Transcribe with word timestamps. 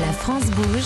La 0.00 0.12
France 0.12 0.44
bouge, 0.50 0.84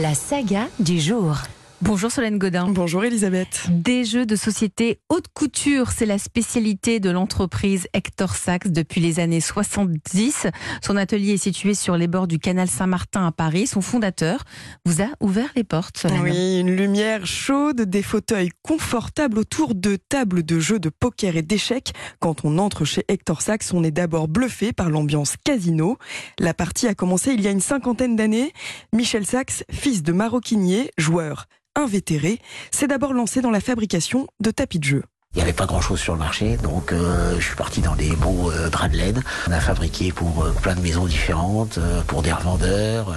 la 0.00 0.14
saga 0.14 0.68
du 0.78 1.00
jour. 1.00 1.36
Bonjour 1.80 2.10
Solène 2.10 2.38
Godin. 2.38 2.66
Bonjour 2.70 3.04
Elisabeth. 3.04 3.68
Des 3.70 4.04
jeux 4.04 4.26
de 4.26 4.34
société 4.34 4.98
haute 5.08 5.26
couture, 5.32 5.92
c'est 5.92 6.06
la 6.06 6.18
spécialité 6.18 6.98
de 6.98 7.08
l'entreprise 7.08 7.86
Hector 7.92 8.34
Sachs 8.34 8.66
depuis 8.66 9.00
les 9.00 9.20
années 9.20 9.40
70. 9.40 10.48
Son 10.82 10.96
atelier 10.96 11.34
est 11.34 11.36
situé 11.36 11.74
sur 11.74 11.96
les 11.96 12.08
bords 12.08 12.26
du 12.26 12.40
canal 12.40 12.66
Saint-Martin 12.66 13.28
à 13.28 13.30
Paris. 13.30 13.68
Son 13.68 13.80
fondateur 13.80 14.42
vous 14.84 15.02
a 15.02 15.06
ouvert 15.20 15.50
les 15.54 15.62
portes, 15.62 15.98
Solène. 15.98 16.20
Oui, 16.20 16.58
une 16.58 16.74
lumière 16.74 17.26
chaude, 17.26 17.82
des 17.82 18.02
fauteuils 18.02 18.50
confortables 18.62 19.38
autour 19.38 19.76
de 19.76 19.96
tables 20.08 20.42
de 20.42 20.58
jeux 20.58 20.80
de 20.80 20.88
poker 20.90 21.36
et 21.36 21.42
d'échecs. 21.42 21.92
Quand 22.18 22.44
on 22.44 22.58
entre 22.58 22.84
chez 22.84 23.04
Hector 23.06 23.40
Sachs, 23.40 23.72
on 23.72 23.84
est 23.84 23.92
d'abord 23.92 24.26
bluffé 24.26 24.72
par 24.72 24.90
l'ambiance 24.90 25.36
casino. 25.44 25.96
La 26.40 26.54
partie 26.54 26.88
a 26.88 26.94
commencé 26.96 27.34
il 27.34 27.40
y 27.40 27.46
a 27.46 27.52
une 27.52 27.60
cinquantaine 27.60 28.16
d'années. 28.16 28.52
Michel 28.92 29.24
Sachs, 29.24 29.62
fils 29.70 30.02
de 30.02 30.10
maroquinier, 30.10 30.90
joueur 30.98 31.46
invétéré, 31.78 32.38
s'est 32.70 32.86
d'abord 32.86 33.14
lancé 33.14 33.40
dans 33.40 33.50
la 33.50 33.60
fabrication 33.60 34.26
de 34.40 34.50
tapis 34.50 34.78
de 34.78 34.84
jeu. 34.84 35.02
Il 35.34 35.38
n'y 35.38 35.42
avait 35.42 35.52
pas 35.52 35.66
grand 35.66 35.82
chose 35.82 36.00
sur 36.00 36.14
le 36.14 36.18
marché, 36.18 36.56
donc 36.56 36.92
euh, 36.92 37.38
je 37.38 37.44
suis 37.44 37.56
parti 37.56 37.80
dans 37.80 37.94
des 37.94 38.10
beaux 38.16 38.50
euh, 38.50 38.70
draps 38.70 38.92
de 38.92 38.96
laine. 38.96 39.22
On 39.46 39.52
a 39.52 39.60
fabriqué 39.60 40.10
pour 40.10 40.42
euh, 40.42 40.52
plein 40.62 40.74
de 40.74 40.80
maisons 40.80 41.04
différentes, 41.04 41.78
pour 42.06 42.22
des 42.22 42.32
revendeurs, 42.32 43.14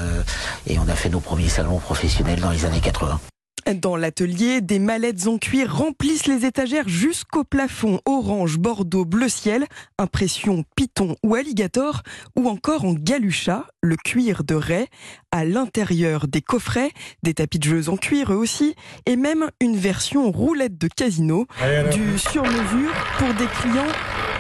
et 0.68 0.78
on 0.78 0.88
a 0.90 0.96
fait 0.96 1.10
nos 1.10 1.22
premiers 1.22 1.50
salons 1.50 1.80
professionnels 1.80 2.42
dans 2.42 2.52
les 2.52 2.66
années 2.66 2.82
80. 2.82 3.20
Dans 3.66 3.96
l'atelier, 3.96 4.60
des 4.60 4.80
mallettes 4.80 5.28
en 5.28 5.38
cuir 5.38 5.76
remplissent 5.76 6.28
les 6.28 6.46
étagères 6.46 6.90
jusqu'au 6.90 7.44
plafond. 7.44 8.00
Orange, 8.06 8.58
bordeaux, 8.58 9.06
bleu 9.06 9.30
ciel, 9.30 9.66
impression 9.98 10.66
python 10.76 11.16
ou 11.24 11.36
alligator, 11.36 12.02
ou 12.36 12.50
encore 12.50 12.86
en 12.86 12.94
galucha, 12.94 13.68
le 13.82 13.96
cuir 13.96 14.44
de 14.44 14.56
raie, 14.56 14.88
à 15.32 15.46
l'intérieur 15.46 16.28
des 16.28 16.42
coffrets, 16.42 16.92
des 17.24 17.34
tapis 17.34 17.60
de 17.60 17.64
jeux 17.64 17.90
en 17.90 17.98
cuir 17.98 18.34
eux 18.34 18.38
aussi, 18.38 18.76
et 19.06 19.16
même 19.16 19.50
une 19.60 19.78
version 19.78 20.32
roulette 20.32 20.78
de 20.78 20.88
casino, 20.88 21.46
du 21.92 22.18
sur-mesure 22.18 22.94
pour 23.18 23.34
des 23.36 23.48
clients 23.62 23.92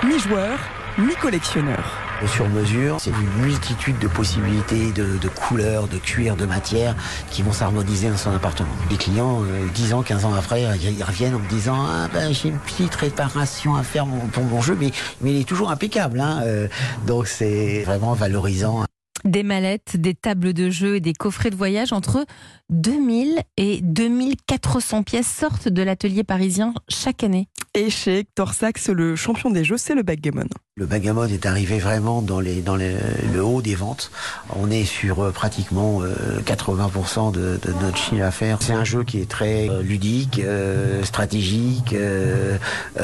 mi-joueurs, 0.04 0.60
mi-collectionneurs. 0.98 2.11
Sur-mesure, 2.28 2.98
c'est 3.00 3.10
une 3.10 3.44
multitude 3.44 3.98
de 4.00 4.08
possibilités, 4.08 4.92
de, 4.92 5.28
couleurs, 5.28 5.88
de 5.88 5.98
cuir, 5.98 6.36
de 6.36 6.46
matière 6.46 6.96
qui 7.30 7.42
vont 7.42 7.52
s'harmoniser 7.52 8.10
dans 8.10 8.18
son 8.18 8.32
appartement. 8.32 8.70
Les 8.90 8.98
clients, 8.98 9.42
euh, 9.44 9.68
10 9.74 9.94
ans, 9.94 10.02
15 10.02 10.26
ans 10.26 10.34
après, 10.34 10.62
ils 10.62 11.04
reviennent 11.04 11.36
en 11.36 11.40
me 11.40 11.50
disant 11.50 11.78
ah, 11.80 12.08
ben, 12.14 12.34
j'ai 12.34 12.50
une 12.50 12.60
petite 12.60 12.96
réparation 12.96 13.76
à 13.76 13.84
faire 13.84 14.06
pour 14.32 14.44
mon 14.44 14.62
jeu, 14.62 14.78
mais, 14.80 14.92
mais 15.22 15.34
il 15.34 15.42
est 15.42 15.48
toujours 15.48 15.72
impeccable. 15.72 16.20
Hein, 16.20 16.42
euh, 16.46 16.68
donc 17.08 17.28
c'est 17.28 17.84
vraiment 17.86 18.14
valorisant. 18.14 18.86
Des 19.26 19.44
mallettes, 19.44 19.98
des 19.98 20.14
tables 20.14 20.54
de 20.54 20.70
jeu 20.70 20.96
et 20.96 21.00
des 21.00 21.14
coffrets 21.14 21.50
de 21.50 21.56
voyage 21.56 21.94
entre 21.94 22.26
2000 22.70 23.42
et 23.58 23.82
2400 23.82 25.04
pièces 25.04 25.28
sortent 25.28 25.68
de 25.68 25.84
l'atelier 25.84 26.24
parisien 26.24 26.74
chaque 26.90 27.24
année. 27.24 27.48
Et 27.74 27.90
chez 27.90 28.20
Hector 28.20 28.54
Sachs, 28.54 28.88
le 28.88 29.16
champion 29.16 29.50
des 29.50 29.64
jeux, 29.64 29.78
c'est 29.78 29.96
le 29.96 30.04
backgammon. 30.04 30.48
Le 30.76 30.86
backgammon 30.86 31.26
est 31.26 31.46
arrivé 31.46 31.80
vraiment 31.80 32.22
dans, 32.22 32.40
les, 32.40 32.62
dans 32.62 32.76
les, 32.76 32.96
le 33.34 33.44
haut 33.44 33.62
des 33.62 33.76
ventes. 33.76 34.12
On 34.56 34.70
est 34.72 34.84
sur 34.84 35.20
euh, 35.20 35.32
pratiquement 35.32 36.02
euh, 36.02 36.42
80% 36.46 37.32
de, 37.32 37.60
de, 37.62 37.74
notre 37.82 37.98
chiffre 37.98 38.18
d'affaires. 38.18 38.58
C'est 38.62 38.74
un 38.74 38.84
jeu 38.84 39.04
qui 39.04 39.22
est 39.22 39.30
très 39.30 39.70
euh, 39.70 39.82
ludique, 39.82 40.40
euh, 40.40 41.04
stratégique, 41.04 41.94
euh, 41.94 42.58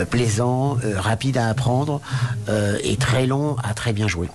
plaisant, 0.10 0.78
rapide 0.96 1.38
à 1.38 1.48
apprendre 1.50 2.02
et 2.84 2.98
très 2.98 3.26
long 3.26 3.56
à 3.64 3.74
très 3.74 3.94
bien 3.94 4.08
jouer. 4.08 4.28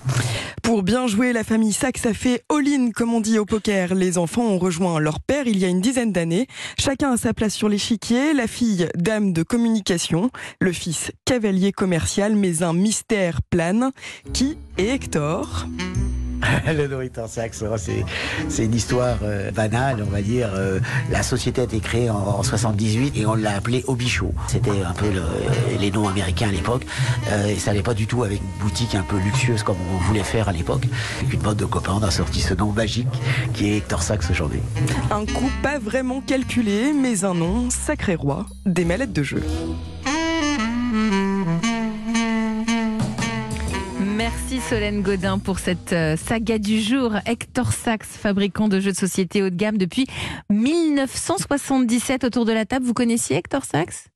Pour 0.63 0.81
bien 0.81 1.07
jouer, 1.07 1.33
la 1.33 1.43
famille 1.43 1.73
Sachs 1.73 2.05
a 2.05 2.13
fait 2.13 2.41
all-in, 2.49 2.91
comme 2.91 3.13
on 3.13 3.19
dit 3.19 3.37
au 3.37 3.45
poker. 3.45 3.93
Les 3.93 4.17
enfants 4.17 4.43
ont 4.43 4.57
rejoint 4.57 4.97
leur 4.99 5.19
père 5.19 5.45
il 5.45 5.59
y 5.59 5.65
a 5.65 5.67
une 5.67 5.81
dizaine 5.81 6.13
d'années. 6.13 6.47
Chacun 6.79 7.11
a 7.11 7.17
sa 7.17 7.33
place 7.33 7.53
sur 7.53 7.67
l'échiquier. 7.67 8.33
La 8.33 8.47
fille, 8.47 8.87
dame 8.95 9.33
de 9.33 9.43
communication. 9.43 10.31
Le 10.59 10.71
fils, 10.71 11.11
cavalier 11.25 11.73
commercial, 11.73 12.35
mais 12.35 12.63
un 12.63 12.73
mystère 12.73 13.41
plane. 13.43 13.91
Qui 14.31 14.57
est 14.77 14.87
Hector? 14.87 15.67
le 16.67 16.87
nourriteur 16.87 17.27
Sachs, 17.27 17.55
c'est 18.49 18.65
une 18.65 18.75
histoire 18.75 19.17
euh, 19.23 19.51
banale, 19.51 20.03
on 20.05 20.09
va 20.09 20.21
dire. 20.21 20.49
Euh, 20.53 20.79
la 21.09 21.23
société 21.23 21.61
a 21.61 21.63
été 21.65 21.79
créée 21.79 22.09
en, 22.09 22.17
en 22.17 22.43
78 22.43 23.17
et 23.17 23.25
on 23.25 23.35
l'a 23.35 23.55
appelée 23.55 23.83
Obichot. 23.87 24.33
C'était 24.47 24.83
un 24.85 24.93
peu 24.93 25.09
le, 25.09 25.23
les 25.79 25.91
noms 25.91 26.07
américains 26.07 26.49
à 26.49 26.51
l'époque. 26.51 26.85
Euh, 27.31 27.47
et 27.47 27.55
ça 27.55 27.71
n'allait 27.71 27.83
pas 27.83 27.93
du 27.93 28.07
tout 28.07 28.23
avec 28.23 28.39
une 28.39 28.63
boutique 28.63 28.95
un 28.95 29.03
peu 29.03 29.17
luxueuse 29.17 29.63
comme 29.63 29.77
on 29.93 29.97
voulait 30.05 30.23
faire 30.23 30.49
à 30.49 30.53
l'époque. 30.53 30.83
Une 31.31 31.39
bande 31.39 31.57
de 31.57 31.65
copains, 31.65 32.01
a 32.01 32.11
sorti 32.11 32.41
ce 32.41 32.53
nom 32.53 32.71
magique 32.71 33.07
qui 33.53 33.71
est 33.71 33.77
Hector 33.77 34.01
Sachs 34.01 34.29
aujourd'hui. 34.29 34.59
Un 35.11 35.25
coup 35.25 35.49
pas 35.61 35.79
vraiment 35.79 36.21
calculé, 36.21 36.91
mais 36.93 37.23
un 37.23 37.33
nom 37.33 37.69
sacré 37.69 38.15
roi 38.15 38.45
des 38.65 38.85
mallettes 38.85 39.13
de 39.13 39.23
jeu. 39.23 39.43
Solène 44.69 45.01
Godin 45.01 45.39
pour 45.39 45.59
cette 45.59 45.93
euh, 45.93 46.15
saga 46.15 46.57
du 46.57 46.81
jour. 46.81 47.13
Hector 47.25 47.73
Sachs, 47.73 48.03
fabricant 48.03 48.67
de 48.67 48.79
jeux 48.79 48.91
de 48.91 48.97
société 48.97 49.43
haut 49.43 49.49
de 49.49 49.55
gamme 49.55 49.77
depuis 49.77 50.07
1977 50.49 52.23
autour 52.23 52.45
de 52.45 52.53
la 52.53 52.65
table. 52.65 52.85
Vous 52.85 52.93
connaissiez 52.93 53.35
Hector 53.37 53.65
Sachs 53.65 54.07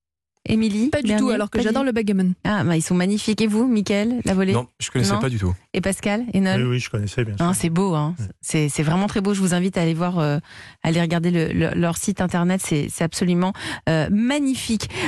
Émilie? 0.49 0.89
Pas 0.89 1.01
du 1.01 1.09
Bernier, 1.09 1.19
tout, 1.19 1.29
alors 1.29 1.49
que 1.49 1.61
j'adore 1.61 1.83
le 1.83 1.91
backgammon. 1.91 2.33
Ah, 2.45 2.63
bah, 2.63 2.77
ils 2.77 2.81
sont 2.81 2.95
magnifiques. 2.95 3.41
Et 3.41 3.47
vous, 3.47 3.67
Mickaël, 3.67 4.21
la 4.23 4.33
volée? 4.33 4.53
Non, 4.53 4.67
je 4.79 4.89
connaissais 4.89 5.11
non? 5.13 5.19
pas 5.19 5.29
du 5.29 5.37
tout. 5.37 5.53
Et 5.73 5.81
Pascal 5.81 6.23
et 6.33 6.39
Nol 6.39 6.61
Oui, 6.61 6.67
oui, 6.69 6.79
je 6.79 6.89
connaissais 6.89 7.25
bien 7.25 7.35
sûr. 7.35 7.45
Ah, 7.45 7.53
c'est 7.53 7.69
beau, 7.69 7.95
hein. 7.95 8.15
C'est 8.41 8.69
vraiment 8.83 9.07
très 9.07 9.19
beau. 9.19 9.33
Je 9.33 9.41
vous 9.41 9.53
invite 9.53 9.77
à 9.77 9.81
aller 9.81 9.93
voir, 9.93 10.19
euh, 10.19 10.37
à 10.83 10.87
aller 10.87 11.01
regarder 11.01 11.31
le, 11.31 11.47
le, 11.47 11.71
leur 11.75 11.97
site 11.97 12.21
internet. 12.21 12.61
C'est 12.63 13.01
absolument 13.01 13.51
euh, 13.89 14.07
magnifique. 14.09 14.89